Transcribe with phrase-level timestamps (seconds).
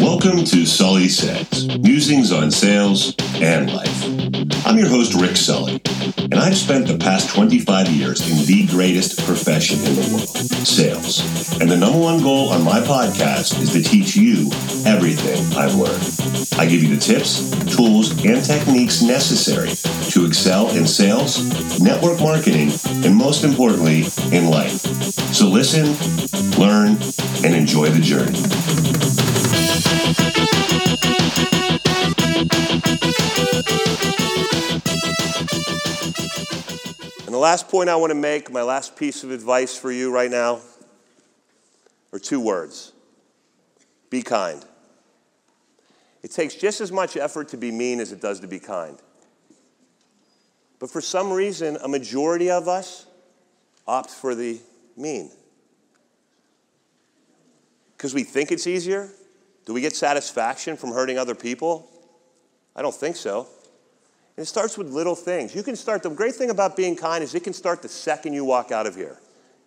[0.00, 4.04] Welcome to Sully Says, musings on sales and life.
[4.64, 5.80] I'm your host, Rick Sully,
[6.18, 11.60] and I've spent the past 25 years in the greatest profession in the world, sales.
[11.60, 14.52] And the number one goal on my podcast is to teach you
[14.86, 16.04] everything I've learned.
[16.60, 19.70] I give you the tips, tools, and techniques necessary
[20.10, 22.70] to excel in sales, network marketing,
[23.04, 25.05] and most importantly, in life.
[25.32, 25.86] So listen,
[26.58, 26.96] learn,
[27.44, 28.38] and enjoy the journey.
[37.26, 40.12] And the last point I want to make, my last piece of advice for you
[40.12, 40.60] right now,
[42.12, 42.92] are two words
[44.10, 44.64] be kind.
[46.22, 48.98] It takes just as much effort to be mean as it does to be kind.
[50.78, 53.06] But for some reason, a majority of us
[53.86, 54.60] opt for the
[54.96, 55.30] mean.
[57.96, 59.10] Because we think it's easier?
[59.64, 61.90] Do we get satisfaction from hurting other people?
[62.74, 63.48] I don't think so.
[64.36, 65.54] And it starts with little things.
[65.54, 68.34] You can start, the great thing about being kind is it can start the second
[68.34, 69.18] you walk out of here.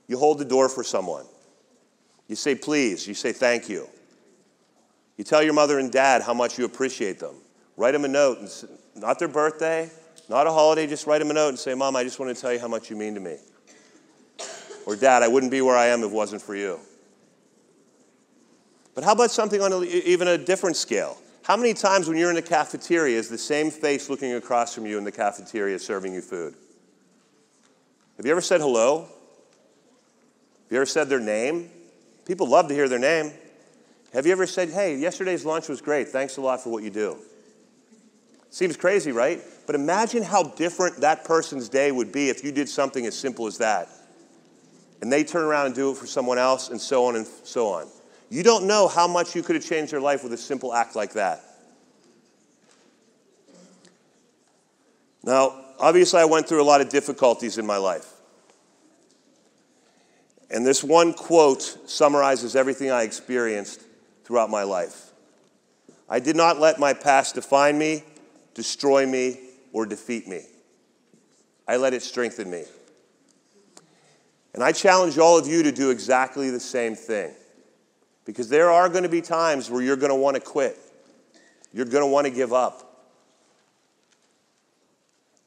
[0.07, 1.25] You hold the door for someone.
[2.27, 3.89] You say please, you say thank you.
[5.17, 7.35] You tell your mother and dad how much you appreciate them.
[7.75, 8.51] Write them a note, and,
[8.95, 9.89] not their birthday,
[10.29, 12.39] not a holiday, just write them a note and say, Mom, I just want to
[12.39, 13.37] tell you how much you mean to me.
[14.85, 16.79] Or Dad, I wouldn't be where I am if it wasn't for you.
[18.95, 21.17] But how about something on a, even a different scale?
[21.43, 24.85] How many times when you're in the cafeteria is the same face looking across from
[24.85, 26.53] you in the cafeteria serving you food?
[28.17, 29.01] Have you ever said hello?
[29.03, 31.69] Have you ever said their name?
[32.25, 33.31] People love to hear their name.
[34.13, 36.09] Have you ever said, hey, yesterday's lunch was great.
[36.09, 37.17] Thanks a lot for what you do?
[38.49, 39.41] Seems crazy, right?
[39.65, 43.47] But imagine how different that person's day would be if you did something as simple
[43.47, 43.87] as that.
[45.01, 47.67] And they turn around and do it for someone else, and so on and so
[47.67, 47.87] on.
[48.29, 50.95] You don't know how much you could have changed their life with a simple act
[50.95, 51.43] like that.
[55.23, 58.05] Now, obviously, I went through a lot of difficulties in my life.
[60.51, 63.81] And this one quote summarizes everything I experienced
[64.23, 65.11] throughout my life.
[66.09, 68.03] I did not let my past define me,
[68.55, 69.39] destroy me,
[69.73, 70.41] or defeat me.
[71.67, 72.63] I let it strengthen me.
[74.53, 77.31] And I challenge all of you to do exactly the same thing.
[78.25, 80.77] Because there are going to be times where you're going to want to quit.
[81.73, 82.85] You're going to want to give up.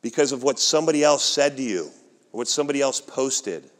[0.02, 1.90] Because of what somebody else said to you,
[2.32, 3.70] or what somebody else posted.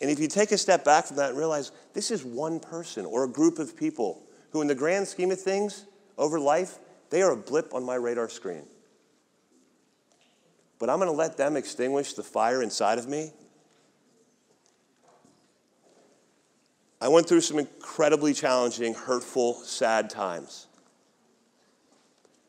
[0.00, 3.04] And if you take a step back from that and realize this is one person
[3.04, 5.84] or a group of people who, in the grand scheme of things,
[6.18, 6.78] over life,
[7.10, 8.64] they are a blip on my radar screen.
[10.78, 13.32] But I'm going to let them extinguish the fire inside of me
[17.00, 20.66] I went through some incredibly challenging, hurtful, sad times.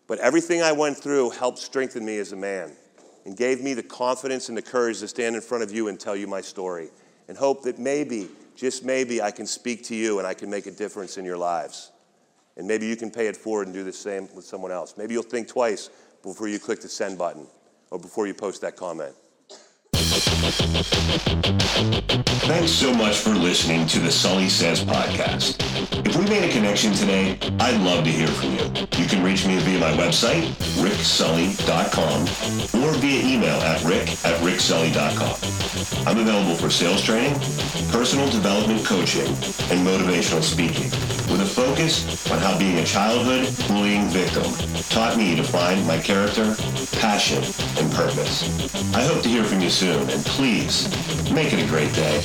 [0.07, 2.71] But everything I went through helped strengthen me as a man
[3.25, 5.99] and gave me the confidence and the courage to stand in front of you and
[5.99, 6.89] tell you my story
[7.27, 10.65] and hope that maybe, just maybe, I can speak to you and I can make
[10.65, 11.91] a difference in your lives.
[12.55, 14.95] And maybe you can pay it forward and do the same with someone else.
[14.97, 15.89] Maybe you'll think twice
[16.23, 17.45] before you click the send button
[17.91, 19.13] or before you post that comment.
[22.47, 25.57] Thanks so much for listening to the Sully Says podcast.
[26.07, 28.65] If we made a connection today, I'd love to hear from you.
[28.97, 30.45] You can reach me via my website,
[30.81, 32.21] ricksully.com,
[32.81, 36.07] or via email at rick at ricksully.com.
[36.07, 37.39] I'm available for sales training,
[37.91, 40.89] personal development coaching, and motivational speaking,
[41.29, 44.43] with a focus on how being a childhood bullying victim
[44.89, 46.55] taught me to find my character,
[46.99, 47.43] passion,
[47.77, 48.43] and purpose.
[48.95, 50.87] I hope to hear from you soon, and please,
[51.31, 52.23] make it a great day.